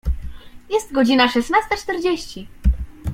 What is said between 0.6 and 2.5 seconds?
Jest godzina szesnasta czterdzieści.